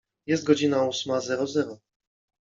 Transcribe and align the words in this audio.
Jest 0.27 0.43
godzina 0.43 0.83
ósma 0.85 1.21
zero 1.21 1.47
zero. 1.47 1.79